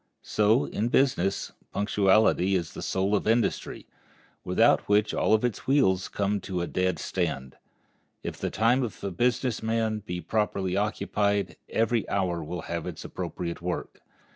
[0.23, 3.85] So, in business, punctuality is the soul of industry,
[4.43, 7.55] without which all its wheels come to a dead stand.
[8.23, 13.05] If the time of a business man be properly occupied every hour will have its
[13.05, 14.01] appropriate work.